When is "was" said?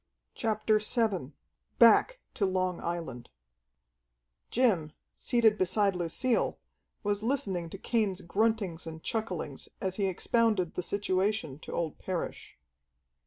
7.03-7.21